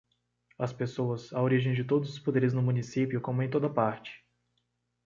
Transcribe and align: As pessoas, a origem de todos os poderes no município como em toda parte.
As 0.57 0.73
pessoas, 0.73 1.31
a 1.31 1.39
origem 1.43 1.75
de 1.75 1.83
todos 1.83 2.09
os 2.09 2.17
poderes 2.17 2.53
no 2.55 2.63
município 2.63 3.21
como 3.21 3.43
em 3.43 3.49
toda 3.51 3.69
parte. 3.69 4.25